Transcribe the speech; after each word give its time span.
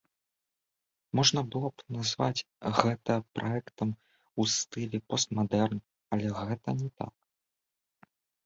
Можна 1.19 1.41
было 1.55 1.67
б 1.81 1.97
назваць 1.97 2.45
гэта 2.79 3.13
праектам 3.41 3.89
у 4.45 4.49
стылі 4.57 4.97
пост-мадэрн, 5.13 5.77
але 6.19 6.27
гэта 6.41 6.69
не 6.81 6.89
так. 7.03 7.13